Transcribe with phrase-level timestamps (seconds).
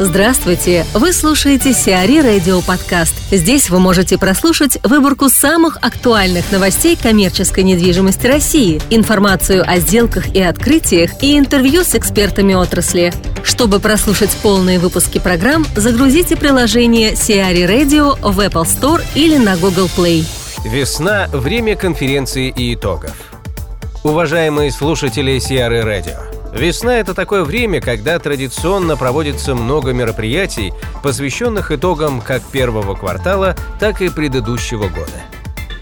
[0.00, 0.84] Здравствуйте!
[0.92, 3.14] Вы слушаете Сиари Радио Подкаст.
[3.30, 10.42] Здесь вы можете прослушать выборку самых актуальных новостей коммерческой недвижимости России, информацию о сделках и
[10.42, 13.12] открытиях и интервью с экспертами отрасли.
[13.44, 19.88] Чтобы прослушать полные выпуски программ, загрузите приложение Сиари Radio в Apple Store или на Google
[19.96, 20.26] Play.
[20.64, 23.14] Весна– время конференции и итогов.
[24.02, 26.18] Уважаемые слушатели Сиары Радио,
[26.54, 30.72] Весна– это такое время, когда традиционно проводится много мероприятий,
[31.02, 35.22] посвященных итогам как первого квартала, так и предыдущего года.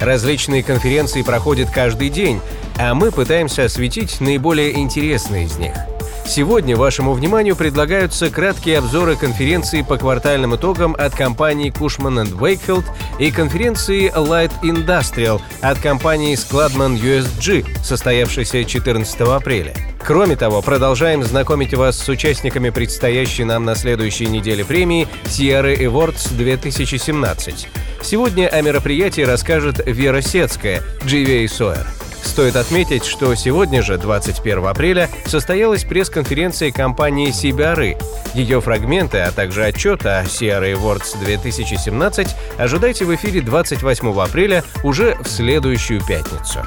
[0.00, 2.40] Различные конференции проходят каждый день,
[2.78, 5.74] а мы пытаемся осветить наиболее интересные из них–
[6.24, 12.84] Сегодня вашему вниманию предлагаются краткие обзоры конференции по квартальным итогам от компании Cushman Wakefield
[13.18, 19.74] и конференции Light Industrial от компании Skladman USG, состоявшейся 14 апреля.
[20.04, 26.34] Кроме того, продолжаем знакомить вас с участниками предстоящей нам на следующей неделе премии Sierra Awards
[26.34, 27.68] 2017.
[28.02, 31.86] Сегодня о мероприятии расскажет Вера Сецкая, GVA Sawyer.
[32.24, 38.02] Стоит отметить, что сегодня же, 21 апреля, состоялась пресс-конференция компании CBRE.
[38.34, 42.28] Ее фрагменты, а также отчет о CRA Awards 2017
[42.58, 46.64] ожидайте в эфире 28 апреля уже в следующую пятницу.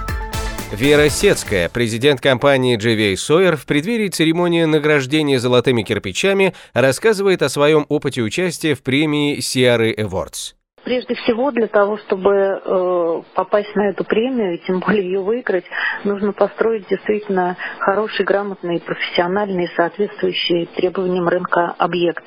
[0.71, 7.85] Вера Сецкая, президент компании JVA Sawyer, в преддверии церемонии награждения золотыми кирпичами рассказывает о своем
[7.88, 10.55] опыте участия в премии CRA Awards.
[10.86, 15.66] Прежде всего, для того, чтобы э, попасть на эту премию и тем более ее выиграть,
[16.03, 22.23] нужно построить действительно хороший, грамотный, профессиональный, соответствующий требованиям рынка объект.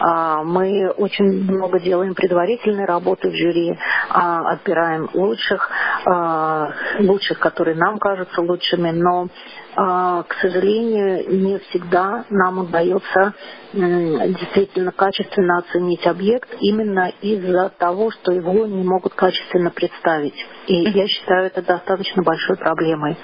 [0.00, 3.78] А, мы очень много делаем предварительной работы в жюри,
[4.08, 5.70] а, отбираем лучших,
[7.00, 9.28] лучших, которые нам кажутся лучшими, но
[9.80, 13.32] а, к сожалению, не всегда нам удается
[13.72, 20.34] действительно качественно оценить объект именно из-за того, что его не могут качественно представить.
[20.66, 23.16] И я считаю это достаточно большой проблемой.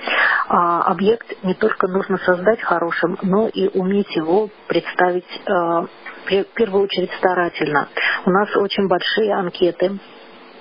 [0.49, 5.87] А объект не только нужно создать хорошим, но и уметь его представить а,
[6.27, 7.89] в первую очередь старательно.
[8.27, 9.99] У нас очень большие анкеты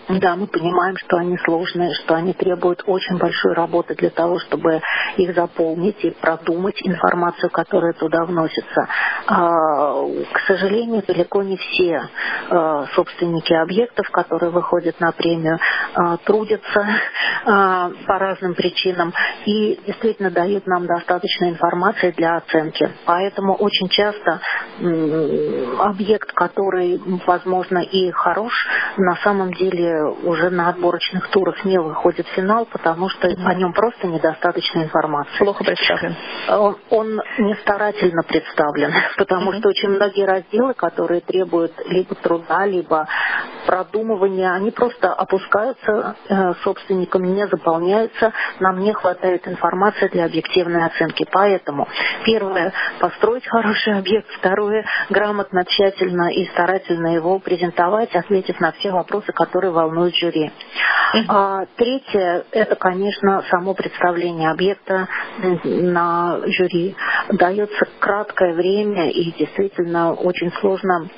[0.10, 4.82] да, мы понимаем, что они сложные, что они требуют очень большой работы для того, чтобы
[5.18, 8.88] их заполнить и продумать информацию, которая туда вносится.
[9.26, 9.94] А,
[10.34, 12.10] к сожалению, далеко не все
[12.50, 15.60] а, собственники объектов, которые выходят на премию,
[15.96, 16.86] а, трудятся
[17.46, 19.14] по разным причинам
[19.46, 22.90] и действительно дают нам достаточно информации для оценки.
[23.06, 24.40] Поэтому очень часто
[25.80, 28.54] объект, который, возможно, и хорош,
[28.96, 33.74] на самом деле уже на отборочных турах не выходит в финал, потому что о нем
[33.74, 35.40] просто недостаточно информации.
[35.40, 36.16] Плохо представлен.
[36.48, 39.60] Он, он не старательно представлен, потому mm-hmm.
[39.60, 43.08] что очень многие разделы, которые требуют либо труда, либо
[43.66, 51.28] продумывания, они просто опускаются э, собственникам, не заполняются, нам не хватает информации для объективной оценки.
[51.32, 51.88] Поэтому,
[52.26, 59.32] первое, построить хороший объект, второе, грамотно, тщательно и старательно его презентовать, ответив на все вопросы,
[59.32, 60.52] которые волнуют жюри.
[61.28, 65.08] А, третье, это, конечно, само представление объекта
[65.64, 66.96] на жюри.
[67.30, 71.10] Дается краткое время и действительно очень сложно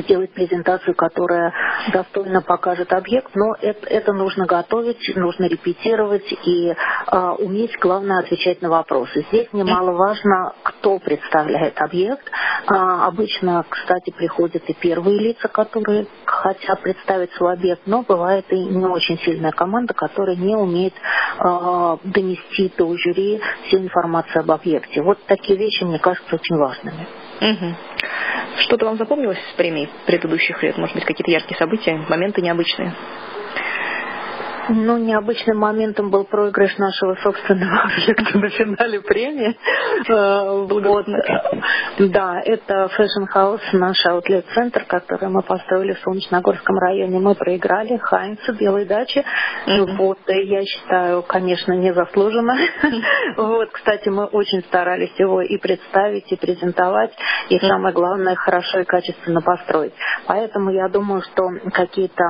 [0.00, 1.52] сделать презентацию, которая
[1.92, 8.62] достойно покажет объект, но это, это нужно готовить, нужно репетировать и э, уметь, главное, отвечать
[8.62, 9.24] на вопросы.
[9.30, 12.24] Здесь немаловажно, кто представляет объект.
[12.66, 16.06] А, обычно, кстати, приходят и первые лица, которые
[16.42, 21.96] хотят представить свой объект, но бывает и не очень сильная команда, которая не умеет э,
[22.04, 25.02] донести до жюри всю информацию об объекте.
[25.02, 27.06] Вот такие вещи, мне кажутся, очень важными.
[27.40, 27.74] Угу.
[28.62, 30.76] Что-то вам запомнилось с премий предыдущих лет?
[30.78, 32.92] Может быть, какие-то яркие события, моменты необычные?
[34.68, 39.56] Ну, необычным моментом был проигрыш нашего собственного объекта на финале премии.
[40.08, 41.06] Э, вот.
[41.98, 47.18] Да, это Fashion House, наш аутлет-центр, который мы построили в Солнечногорском районе.
[47.18, 49.24] Мы проиграли Хайнцу, Белой даче.
[49.66, 49.96] Mm-hmm.
[49.96, 52.56] Вот, я считаю, конечно, незаслуженно.
[53.36, 57.12] Вот, кстати, мы очень старались его и представить, и презентовать,
[57.48, 59.92] и самое главное, хорошо и качественно построить.
[60.26, 62.24] Поэтому я думаю, что какие-то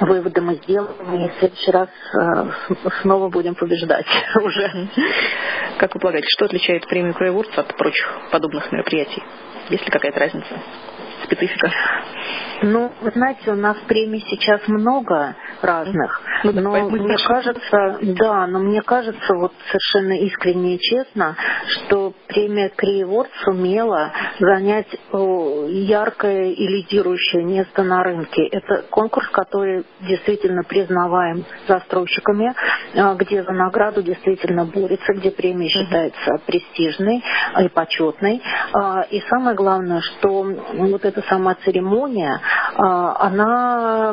[0.00, 2.50] выводы мы сделаем, и в следующий раз э,
[3.02, 4.06] снова будем побеждать
[4.42, 4.88] уже.
[5.78, 9.22] Как вы полагаете, что отличает премию Крейвордс от прочих подобных мероприятий?
[9.70, 10.60] Есть ли какая-то разница?
[11.24, 11.70] специфика?
[12.62, 18.60] Ну, вы знаете, у нас премий сейчас много разных, ну, но мне кажется, да, но
[18.60, 22.05] мне кажется вот совершенно искренне и честно, что
[22.36, 28.46] премия Криеворд сумела занять яркое и лидирующее место на рынке.
[28.48, 32.54] Это конкурс, который действительно признаваем застройщиками,
[32.94, 37.24] а, где за награду действительно борется, где премия считается престижной
[37.62, 38.42] и почетной.
[38.74, 42.38] А, и самое главное, что вот эта сама церемония,
[42.78, 44.12] она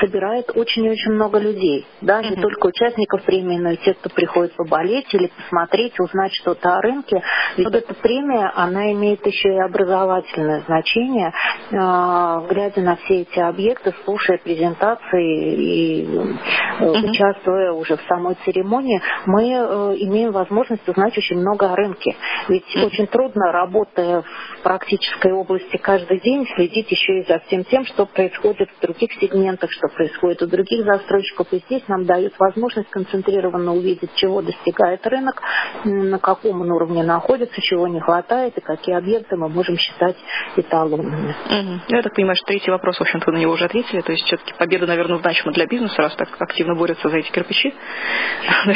[0.00, 1.86] собирает очень-очень много людей.
[2.02, 6.76] Да, не только участников премии, но и те, кто приходит поболеть или посмотреть, узнать что-то
[6.76, 7.22] о рынке.
[7.56, 11.32] Ведь вот эта премия, она имеет еще и образовательное значение,
[11.70, 19.44] глядя на все эти объекты, слушая презентации и uh участвуя уже в самой церемонии, мы
[19.44, 22.16] э, имеем возможность узнать очень много о рынке.
[22.48, 27.64] Ведь uh очень трудно, работая в практической области каждый день, следить еще и за всем
[27.64, 31.46] тем, что происходит в других сегментах, что происходит у других застройщиков.
[31.52, 35.40] И здесь нам дают возможность концентрированно увидеть, чего достигает рынок,
[35.84, 40.16] на каком он уровне находится, чего не хватает и какие объекты мы можем считать
[40.56, 41.34] эталонными.
[41.46, 41.80] Угу.
[41.88, 44.00] Я так понимаю, что третий вопрос, в общем-то, вы на него уже ответили.
[44.00, 47.72] То есть все-таки победа, наверное, значима для бизнеса, раз так активно борются за эти кирпичи.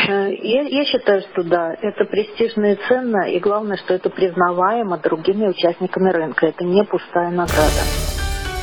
[0.09, 4.99] Э, я, я считаю, что да, это престижно и ценно, и главное, что это признаваемо
[4.99, 6.47] другими участниками рынка.
[6.47, 8.18] Это не пустая награда.